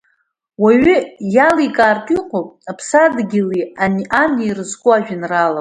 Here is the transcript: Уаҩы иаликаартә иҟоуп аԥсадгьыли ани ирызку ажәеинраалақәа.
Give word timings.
Уаҩы 0.61 0.97
иаликаартә 1.33 2.11
иҟоуп 2.17 2.47
аԥсадгьыли 2.71 3.61
ани 3.83 4.43
ирызку 4.47 4.89
ажәеинраалақәа. 4.95 5.49